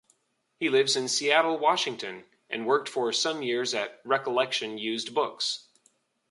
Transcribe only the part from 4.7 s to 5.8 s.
Used Books.